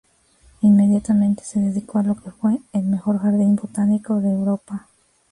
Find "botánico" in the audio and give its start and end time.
3.55-4.19